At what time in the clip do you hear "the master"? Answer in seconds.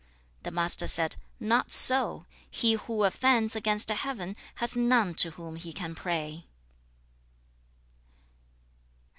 0.45-0.87